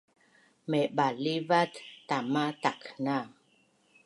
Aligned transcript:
maibalivat 0.69 1.71
tama 2.09 2.45
takna 2.61 3.15